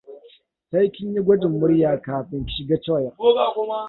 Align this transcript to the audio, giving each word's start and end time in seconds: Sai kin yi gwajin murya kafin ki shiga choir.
Sai 0.71 0.89
kin 0.95 1.13
yi 1.13 1.21
gwajin 1.25 1.59
murya 1.59 2.01
kafin 2.05 2.45
ki 2.45 2.53
shiga 2.55 2.77
choir. 2.85 3.13